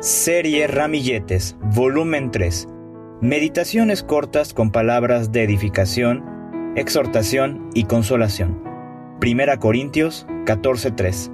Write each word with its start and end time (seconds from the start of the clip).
Serie 0.00 0.66
Ramilletes, 0.66 1.56
volumen 1.74 2.30
3. 2.30 2.68
Meditaciones 3.22 4.02
cortas 4.02 4.52
con 4.52 4.70
palabras 4.70 5.32
de 5.32 5.42
edificación, 5.42 6.22
exhortación 6.76 7.70
y 7.72 7.84
consolación. 7.84 8.62
Primera 9.20 9.58
Corintios 9.58 10.26
14:3. 10.44 11.32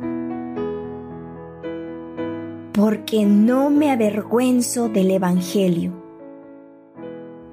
Porque 2.72 3.24
no 3.26 3.68
me 3.68 3.90
avergüenzo 3.90 4.88
del 4.88 5.10
Evangelio. 5.10 5.92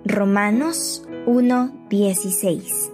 Romanos 0.05 1.07
1:16. 1.25 2.93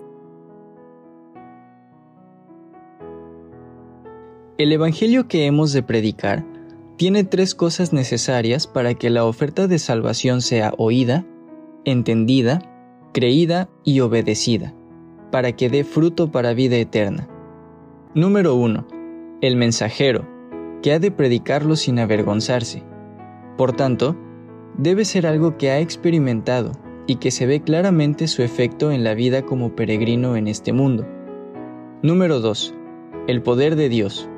El 4.57 4.71
Evangelio 4.71 5.27
que 5.27 5.47
hemos 5.47 5.73
de 5.73 5.83
predicar 5.83 6.54
tiene 6.97 7.25
tres 7.25 7.55
cosas 7.55 7.91
necesarias 7.91 8.67
para 8.67 8.93
que 8.93 9.09
la 9.09 9.25
oferta 9.25 9.67
de 9.67 9.79
salvación 9.79 10.41
sea 10.41 10.73
oída, 10.77 11.25
entendida, 11.83 12.61
creída 13.13 13.69
y 13.83 13.99
obedecida, 13.99 14.73
para 15.31 15.51
que 15.51 15.69
dé 15.69 15.83
fruto 15.83 16.31
para 16.31 16.53
vida 16.53 16.77
eterna. 16.77 17.27
Número 18.13 18.55
1. 18.55 18.87
El 19.41 19.57
mensajero, 19.57 20.25
que 20.81 20.93
ha 20.93 20.99
de 20.99 21.11
predicarlo 21.11 21.75
sin 21.75 21.99
avergonzarse. 21.99 22.83
Por 23.57 23.73
tanto, 23.73 24.15
debe 24.77 25.03
ser 25.03 25.27
algo 25.27 25.57
que 25.57 25.71
ha 25.71 25.79
experimentado 25.79 26.71
y 27.07 27.17
que 27.17 27.29
se 27.29 27.45
ve 27.45 27.61
claramente 27.61 28.27
su 28.27 28.41
efecto 28.41 28.91
en 28.91 29.03
la 29.03 29.15
vida 29.15 29.41
como 29.41 29.75
peregrino 29.75 30.37
en 30.37 30.47
este 30.47 30.71
mundo. 30.71 31.05
Número 32.01 32.39
2. 32.39 32.73
El 33.27 33.41
poder 33.41 33.75
de 33.75 33.89
Dios. 33.89 34.29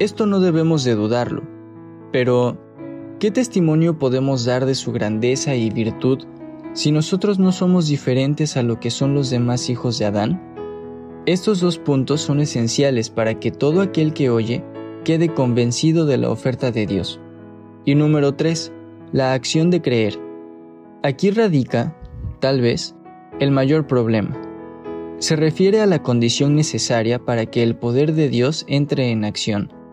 Esto 0.00 0.26
no 0.26 0.40
debemos 0.40 0.82
de 0.82 0.96
dudarlo 0.96 1.53
pero, 2.14 2.56
¿qué 3.18 3.32
testimonio 3.32 3.98
podemos 3.98 4.44
dar 4.44 4.66
de 4.66 4.76
su 4.76 4.92
grandeza 4.92 5.56
y 5.56 5.68
virtud 5.70 6.20
si 6.72 6.92
nosotros 6.92 7.40
no 7.40 7.50
somos 7.50 7.88
diferentes 7.88 8.56
a 8.56 8.62
lo 8.62 8.78
que 8.78 8.92
son 8.92 9.16
los 9.16 9.30
demás 9.30 9.68
hijos 9.68 9.98
de 9.98 10.04
Adán? 10.04 10.40
Estos 11.26 11.58
dos 11.58 11.76
puntos 11.76 12.20
son 12.20 12.38
esenciales 12.38 13.10
para 13.10 13.40
que 13.40 13.50
todo 13.50 13.80
aquel 13.80 14.12
que 14.12 14.30
oye 14.30 14.62
quede 15.02 15.34
convencido 15.34 16.06
de 16.06 16.18
la 16.18 16.30
oferta 16.30 16.70
de 16.70 16.86
Dios. 16.86 17.18
Y 17.84 17.96
número 17.96 18.36
3. 18.36 18.70
La 19.10 19.32
acción 19.32 19.70
de 19.72 19.82
creer. 19.82 20.16
Aquí 21.02 21.32
radica, 21.32 21.98
tal 22.38 22.60
vez, 22.60 22.94
el 23.40 23.50
mayor 23.50 23.88
problema. 23.88 24.40
Se 25.18 25.34
refiere 25.34 25.80
a 25.80 25.86
la 25.86 26.00
condición 26.00 26.54
necesaria 26.54 27.18
para 27.18 27.46
que 27.46 27.64
el 27.64 27.74
poder 27.74 28.14
de 28.14 28.28
Dios 28.28 28.64
entre 28.68 29.10
en 29.10 29.24
acción. 29.24 29.83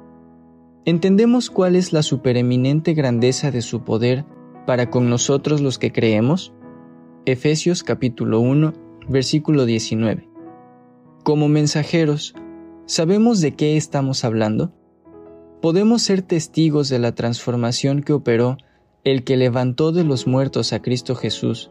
¿Entendemos 0.83 1.51
cuál 1.51 1.75
es 1.75 1.93
la 1.93 2.01
supereminente 2.01 2.95
grandeza 2.95 3.51
de 3.51 3.61
su 3.61 3.83
poder 3.83 4.25
para 4.65 4.89
con 4.89 5.11
nosotros 5.11 5.61
los 5.61 5.77
que 5.77 5.91
creemos? 5.91 6.53
Efesios 7.25 7.83
capítulo 7.83 8.39
1, 8.39 8.73
versículo 9.07 9.65
19. 9.65 10.27
Como 11.23 11.47
mensajeros, 11.49 12.33
¿sabemos 12.87 13.41
de 13.41 13.51
qué 13.51 13.77
estamos 13.77 14.25
hablando? 14.25 14.73
Podemos 15.61 16.01
ser 16.01 16.23
testigos 16.23 16.89
de 16.89 16.97
la 16.97 17.13
transformación 17.13 18.01
que 18.01 18.13
operó 18.13 18.57
el 19.03 19.23
que 19.23 19.37
levantó 19.37 19.91
de 19.91 20.03
los 20.03 20.25
muertos 20.25 20.73
a 20.73 20.81
Cristo 20.81 21.13
Jesús, 21.13 21.69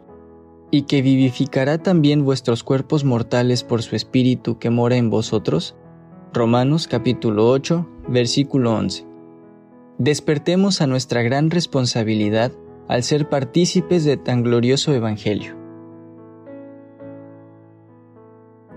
y 0.71 0.83
que 0.83 1.03
vivificará 1.03 1.79
también 1.79 2.25
vuestros 2.25 2.63
cuerpos 2.63 3.05
mortales 3.05 3.65
por 3.65 3.83
su 3.83 3.97
Espíritu 3.97 4.61
que 4.61 4.71
mora 4.71 4.97
en 4.97 5.11
vosotros? 5.11 5.75
Romanos 6.33 6.87
capítulo 6.87 7.49
8, 7.49 7.85
versículo 8.07 8.73
11. 8.73 9.05
Despertemos 9.99 10.81
a 10.81 10.87
nuestra 10.87 11.23
gran 11.23 11.51
responsabilidad 11.51 12.53
al 12.87 13.03
ser 13.03 13.29
partícipes 13.29 14.05
de 14.05 14.17
tan 14.17 14.45
glorioso 14.45 14.95
Evangelio. 14.95 15.57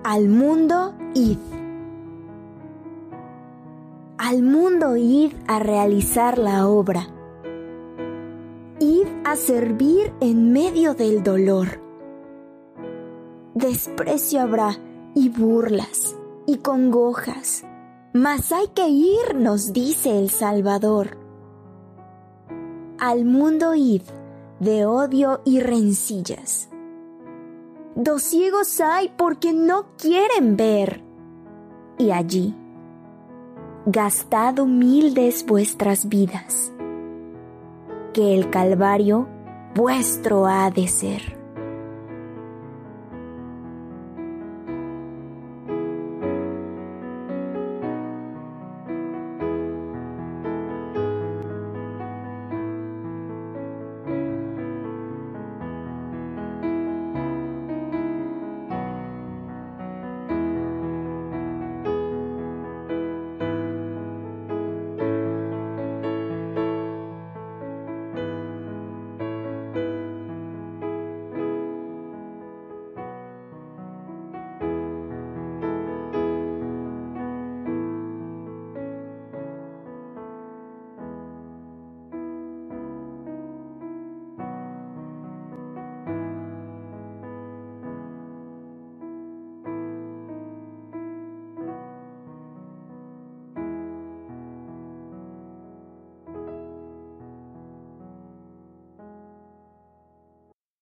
Al 0.03 0.29
mundo 0.29 0.95
id. 1.13 1.37
Al 4.17 4.41
mundo 4.41 4.97
id 4.97 5.33
a 5.47 5.59
realizar 5.59 6.39
la 6.39 6.67
obra. 6.67 7.07
Id 8.79 9.05
a 9.25 9.35
servir 9.35 10.11
en 10.21 10.53
medio 10.53 10.95
del 10.95 11.21
dolor. 11.21 11.79
Desprecio 13.53 14.41
habrá 14.41 14.75
y 15.13 15.29
burlas 15.29 16.15
y 16.45 16.57
congojas. 16.57 17.63
Mas 18.13 18.51
hay 18.51 18.67
que 18.69 18.87
ir, 18.87 19.35
nos 19.35 19.73
dice 19.73 20.19
el 20.19 20.29
Salvador. 20.29 21.17
Al 22.99 23.25
mundo 23.25 23.73
id 23.75 24.03
de 24.59 24.85
odio 24.85 25.41
y 25.45 25.59
rencillas. 25.59 26.69
Dos 27.95 28.23
ciegos 28.23 28.79
hay 28.79 29.11
porque 29.17 29.53
no 29.53 29.87
quieren 29.97 30.55
ver. 30.55 31.03
Y 31.97 32.11
allí, 32.11 32.55
gastad 33.85 34.59
humildes 34.59 35.45
vuestras 35.45 36.07
vidas, 36.07 36.71
que 38.13 38.33
el 38.33 38.49
Calvario 38.49 39.27
vuestro 39.75 40.47
ha 40.47 40.71
de 40.71 40.87
ser. 40.87 41.42